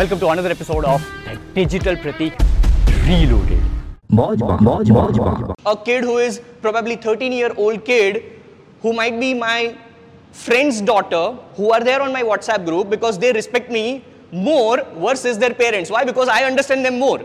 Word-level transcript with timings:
Welcome 0.00 0.20
to 0.20 0.28
another 0.30 0.48
episode 0.48 0.86
of 0.86 1.06
the 1.26 1.38
Digital 1.54 1.94
Pratik 1.94 2.32
Reloaded. 3.06 3.62
a 5.66 5.76
kid 5.76 6.04
who 6.04 6.16
is 6.16 6.40
probably 6.62 6.96
13 6.96 7.30
year 7.30 7.52
old 7.54 7.84
kid 7.84 8.22
who 8.80 8.94
might 8.94 9.20
be 9.20 9.34
my 9.34 9.76
friend's 10.32 10.80
daughter 10.80 11.36
who 11.56 11.70
are 11.70 11.84
there 11.84 12.00
on 12.00 12.14
my 12.14 12.22
whatsapp 12.22 12.64
group 12.64 12.88
because 12.88 13.18
they 13.18 13.30
respect 13.34 13.70
me 13.70 14.02
more 14.32 14.78
versus 14.94 15.36
their 15.36 15.52
parents. 15.52 15.90
Why? 15.90 16.04
Because 16.04 16.30
i 16.30 16.44
understand 16.44 16.82
them 16.82 16.98
more. 16.98 17.20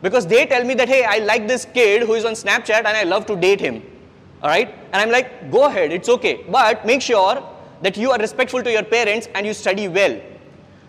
Because 0.00 0.26
they 0.26 0.46
tell 0.46 0.64
me 0.64 0.72
that 0.72 0.88
hey 0.88 1.04
i 1.04 1.18
like 1.18 1.46
this 1.46 1.66
kid 1.66 2.04
who 2.04 2.14
is 2.14 2.24
on 2.24 2.32
snapchat 2.44 2.88
and 2.92 2.96
i 3.02 3.02
love 3.02 3.26
to 3.26 3.36
date 3.36 3.60
him. 3.60 3.82
All 4.42 4.48
right? 4.48 4.72
And 4.92 5.02
i'm 5.02 5.10
like 5.10 5.50
go 5.50 5.66
ahead 5.66 5.92
it's 5.92 6.08
okay. 6.16 6.34
But 6.48 6.86
make 6.86 7.02
sure 7.02 7.46
that 7.82 7.98
you 7.98 8.10
are 8.10 8.18
respectful 8.18 8.62
to 8.62 8.72
your 8.72 8.84
parents 8.84 9.28
and 9.34 9.44
you 9.44 9.52
study 9.52 9.88
well 9.88 10.18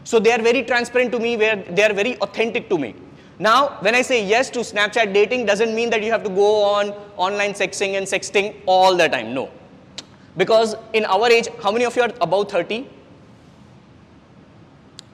so 0.07 0.19
they 0.19 0.31
are 0.31 0.41
very 0.41 0.63
transparent 0.63 1.11
to 1.11 1.19
me, 1.19 1.35
where 1.35 1.57
they 1.57 1.83
are 1.83 1.93
very 1.93 2.15
authentic 2.25 2.69
to 2.69 2.77
me. 2.77 2.95
Now, 3.39 3.77
when 3.81 3.93
I 3.93 4.02
say 4.02 4.25
yes 4.25 4.49
to 4.52 4.59
Snapchat 4.59 5.13
dating, 5.13 5.45
doesn't 5.45 5.75
mean 5.75 5.89
that 5.89 6.02
you 6.02 6.11
have 6.11 6.23
to 6.23 6.29
go 6.29 6.63
on 6.63 6.91
online 7.17 7.52
sexting 7.52 7.98
and 7.98 8.07
sexting 8.07 8.55
all 8.65 8.95
the 8.95 9.09
time. 9.09 9.34
No. 9.34 9.49
Because 10.38 10.75
in 10.93 11.03
our 11.05 11.29
age, 11.29 11.49
how 11.62 11.73
many 11.73 11.84
of 11.84 11.93
you 11.98 12.03
are 12.03 12.13
about 12.21 12.49
30? 12.49 12.88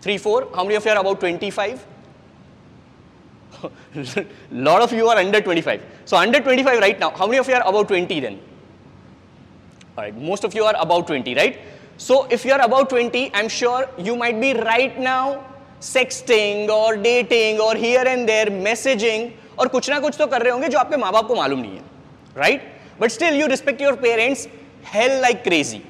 3, 0.02 0.18
4? 0.20 0.50
How 0.54 0.64
many 0.64 0.76
of 0.76 0.86
you 0.86 0.92
are 0.92 1.00
about 1.00 1.20
25? 1.26 1.88
lot 4.52 4.82
of 4.84 4.94
you 4.94 5.08
are 5.08 5.18
under 5.18 5.42
25. 5.42 5.82
So 6.06 6.18
under 6.18 6.40
25 6.40 6.80
right 6.80 7.00
now, 7.00 7.10
how 7.10 7.26
many 7.26 7.40
of 7.40 7.48
you 7.48 7.56
are 7.56 7.68
about 7.68 7.88
20 7.88 8.20
then? 8.20 8.40
All 9.98 10.04
right, 10.04 10.16
most 10.16 10.44
of 10.44 10.54
you 10.54 10.66
are 10.66 10.76
about 10.78 11.08
20, 11.08 11.34
right? 11.34 11.60
So 11.97 12.27
if 12.31 12.45
you're 12.45 12.61
about 12.61 12.91
20, 12.91 13.31
I'm 13.35 13.49
sure 13.49 13.89
you 13.99 14.15
might 14.17 14.41
be 14.41 14.55
right 14.55 14.99
now 14.99 15.45
sexting 15.81 16.69
or 16.69 16.97
dating 16.97 17.61
or 17.61 17.75
here 17.75 18.05
and 18.07 18.29
there 18.29 18.47
messaging 18.47 19.33
और 19.59 19.69
कुछ 19.69 19.89
ना 19.91 19.99
कुछ 20.01 20.17
तो 20.19 20.27
कर 20.27 20.43
रहे 20.43 20.53
होंगे 20.53 20.69
जो 20.69 20.79
आपके 20.79 20.97
माँ 20.97 21.13
बाप 21.13 21.27
को 21.27 21.35
मालूम 21.35 21.59
नहीं 21.61 21.77
है 21.77 21.83
right? 22.35 22.63
But 22.99 23.13
still 23.13 23.35
you 23.35 23.47
respect 23.47 23.81
your 23.81 23.97
parents 23.97 24.47
hell 24.83 25.21
like 25.23 25.43
crazy. 25.45 25.83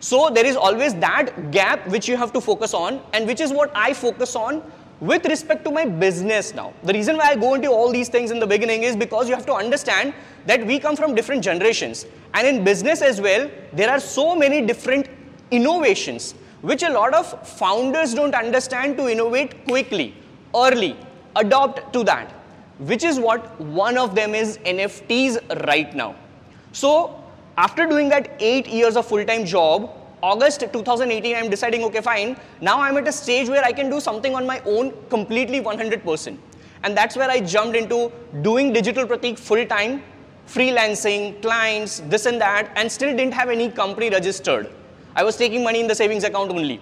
So 0.00 0.30
there 0.30 0.46
is 0.46 0.56
always 0.56 0.94
that 0.94 1.50
gap 1.50 1.86
which 1.88 2.08
you 2.08 2.16
have 2.16 2.32
to 2.32 2.40
focus 2.40 2.74
on 2.74 3.00
and 3.12 3.26
which 3.26 3.40
is 3.40 3.52
what 3.52 3.70
I 3.74 3.92
focus 3.92 4.36
on 4.36 4.62
with 5.00 5.26
respect 5.26 5.64
to 5.64 5.70
my 5.70 5.84
business 5.84 6.54
now. 6.54 6.72
The 6.82 6.92
reason 6.92 7.16
why 7.16 7.30
I 7.30 7.36
go 7.36 7.54
into 7.54 7.68
all 7.68 7.92
these 7.92 8.08
things 8.08 8.30
in 8.30 8.38
the 8.38 8.46
beginning 8.46 8.82
is 8.82 8.96
because 8.96 9.28
you 9.28 9.34
have 9.34 9.46
to 9.46 9.54
understand 9.54 10.14
that 10.46 10.66
we 10.66 10.78
come 10.78 10.96
from 10.96 11.14
different 11.14 11.44
generations 11.44 12.06
and 12.34 12.46
in 12.46 12.64
business 12.64 13.02
as 13.02 13.20
well 13.20 13.50
there 13.72 13.90
are 13.90 14.00
so 14.00 14.34
many 14.34 14.62
different 14.62 15.08
innovations 15.51 16.33
which 16.61 16.83
a 16.83 16.89
lot 16.89 17.13
of 17.13 17.47
founders 17.47 18.13
don't 18.13 18.35
understand 18.35 18.97
to 18.97 19.07
innovate 19.09 19.65
quickly, 19.65 20.13
early, 20.55 20.95
adopt 21.35 21.91
to 21.93 22.03
that, 22.03 22.31
which 22.79 23.03
is 23.03 23.19
what 23.19 23.59
one 23.59 23.97
of 23.97 24.15
them 24.15 24.35
is 24.35 24.57
NFTs 24.59 25.65
right 25.67 25.93
now. 25.95 26.15
So, 26.71 27.17
after 27.57 27.85
doing 27.85 28.09
that 28.09 28.31
eight 28.39 28.67
years 28.67 28.95
of 28.95 29.05
full 29.07 29.25
time 29.25 29.45
job, 29.45 29.89
August 30.21 30.59
2018, 30.59 31.35
I'm 31.35 31.49
deciding, 31.49 31.83
okay, 31.85 32.01
fine, 32.01 32.37
now 32.61 32.79
I'm 32.79 32.95
at 32.97 33.07
a 33.07 33.11
stage 33.11 33.49
where 33.49 33.63
I 33.63 33.71
can 33.71 33.89
do 33.89 33.99
something 33.99 34.35
on 34.35 34.45
my 34.45 34.61
own 34.65 34.93
completely 35.09 35.61
100%. 35.61 36.37
And 36.83 36.97
that's 36.97 37.15
where 37.15 37.29
I 37.29 37.39
jumped 37.39 37.75
into 37.75 38.11
doing 38.41 38.71
Digital 38.71 39.05
Pratik 39.05 39.37
full 39.37 39.65
time, 39.65 40.03
freelancing, 40.47 41.41
clients, 41.41 42.01
this 42.01 42.27
and 42.27 42.39
that, 42.39 42.71
and 42.75 42.91
still 42.91 43.15
didn't 43.15 43.33
have 43.33 43.49
any 43.49 43.69
company 43.69 44.09
registered. 44.09 44.69
I 45.15 45.23
was 45.23 45.37
taking 45.37 45.63
money 45.63 45.79
in 45.79 45.87
the 45.87 45.95
savings 45.95 46.23
account 46.23 46.51
only. 46.51 46.81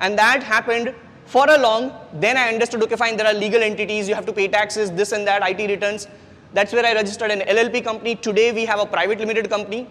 And 0.00 0.18
that 0.18 0.42
happened 0.42 0.94
for 1.26 1.48
a 1.48 1.58
long, 1.58 1.92
then 2.14 2.36
I 2.36 2.48
understood, 2.48 2.82
okay, 2.82 2.96
fine, 2.96 3.16
there 3.16 3.26
are 3.26 3.34
legal 3.34 3.62
entities, 3.62 4.08
you 4.08 4.14
have 4.14 4.26
to 4.26 4.32
pay 4.32 4.48
taxes, 4.48 4.90
this 4.90 5.12
and 5.12 5.26
that, 5.26 5.48
IT 5.48 5.68
returns. 5.70 6.08
That's 6.52 6.72
where 6.72 6.84
I 6.84 6.92
registered 6.94 7.30
an 7.30 7.40
LLP 7.40 7.84
company. 7.84 8.16
Today 8.16 8.50
we 8.50 8.64
have 8.64 8.80
a 8.80 8.86
private 8.86 9.20
limited 9.20 9.48
company. 9.48 9.86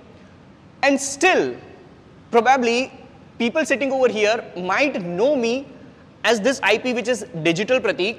And 0.83 0.99
still, 0.99 1.55
probably 2.31 2.91
people 3.37 3.65
sitting 3.65 3.91
over 3.91 4.09
here 4.09 4.43
might 4.57 5.01
know 5.01 5.35
me 5.35 5.67
as 6.25 6.41
this 6.41 6.59
IP 6.69 6.95
which 6.95 7.07
is 7.07 7.25
Digital 7.43 7.79
Pratik. 7.79 8.17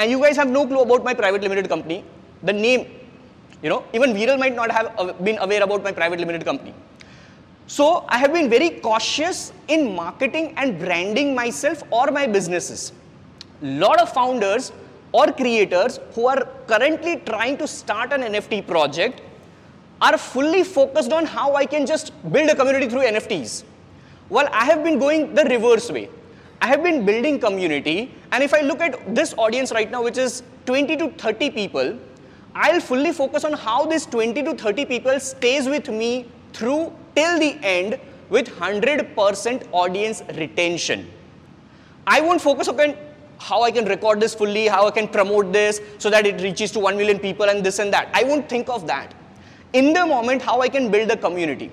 And 0.00 0.10
you 0.10 0.20
guys 0.20 0.36
have 0.36 0.48
no 0.48 0.66
clue 0.66 0.80
about 0.80 1.04
my 1.04 1.14
private 1.14 1.42
limited 1.42 1.68
company. 1.68 2.04
The 2.42 2.52
name, 2.52 2.86
you 3.62 3.68
know, 3.68 3.84
even 3.92 4.12
Viral 4.12 4.38
might 4.38 4.54
not 4.56 4.72
have 4.72 5.24
been 5.24 5.38
aware 5.38 5.62
about 5.62 5.84
my 5.84 5.92
private 5.92 6.18
limited 6.18 6.44
company. 6.44 6.74
So 7.68 8.06
I 8.08 8.16
have 8.16 8.32
been 8.32 8.48
very 8.48 8.70
cautious 8.70 9.52
in 9.68 9.94
marketing 9.94 10.54
and 10.56 10.78
branding 10.78 11.34
myself 11.34 11.82
or 11.90 12.10
my 12.10 12.26
businesses. 12.26 12.92
Lot 13.60 14.00
of 14.00 14.10
founders 14.10 14.72
or 15.12 15.30
creators 15.32 16.00
who 16.14 16.28
are 16.28 16.48
currently 16.66 17.16
trying 17.26 17.58
to 17.58 17.68
start 17.68 18.14
an 18.14 18.22
NFT 18.22 18.66
project 18.66 19.20
are 20.00 20.16
fully 20.16 20.64
focused 20.64 21.12
on 21.12 21.26
how 21.26 21.56
I 21.56 21.66
can 21.66 21.84
just 21.84 22.12
build 22.32 22.48
a 22.48 22.56
community 22.56 22.88
through 22.88 23.02
NFTs. 23.02 23.64
Well, 24.30 24.48
I 24.50 24.64
have 24.64 24.82
been 24.82 24.98
going 24.98 25.34
the 25.34 25.44
reverse 25.44 25.90
way. 25.90 26.08
I 26.62 26.68
have 26.68 26.82
been 26.82 27.04
building 27.04 27.38
community, 27.38 28.14
and 28.32 28.42
if 28.42 28.54
I 28.54 28.62
look 28.62 28.80
at 28.80 29.14
this 29.14 29.34
audience 29.36 29.72
right 29.72 29.90
now, 29.90 30.02
which 30.02 30.16
is 30.16 30.42
20 30.64 30.96
to 30.96 31.10
30 31.10 31.50
people, 31.50 31.98
I'll 32.54 32.80
fully 32.80 33.12
focus 33.12 33.44
on 33.44 33.52
how 33.52 33.84
this 33.84 34.06
20 34.06 34.42
to 34.42 34.54
30 34.54 34.86
people 34.86 35.20
stays 35.20 35.68
with 35.68 35.88
me 35.90 36.26
through 36.54 36.92
till 37.18 37.38
the 37.44 37.52
end 37.76 37.98
with 38.30 38.48
100% 38.48 39.68
audience 39.72 40.22
retention. 40.42 41.06
I 42.06 42.20
won't 42.20 42.40
focus 42.40 42.68
on 42.68 42.96
how 43.38 43.62
I 43.62 43.70
can 43.70 43.86
record 43.86 44.20
this 44.20 44.34
fully, 44.34 44.66
how 44.68 44.86
I 44.86 44.92
can 44.98 45.08
promote 45.08 45.52
this 45.52 45.80
so 45.98 46.10
that 46.10 46.26
it 46.26 46.40
reaches 46.42 46.70
to 46.72 46.80
1 46.80 46.96
million 46.96 47.18
people 47.18 47.48
and 47.50 47.64
this 47.64 47.78
and 47.80 47.92
that. 47.92 48.08
I 48.12 48.22
won't 48.24 48.48
think 48.48 48.68
of 48.68 48.86
that. 48.86 49.14
In 49.72 49.92
the 49.92 50.06
moment, 50.06 50.42
how 50.42 50.60
I 50.60 50.68
can 50.68 50.90
build 50.90 51.10
a 51.10 51.16
community. 51.16 51.70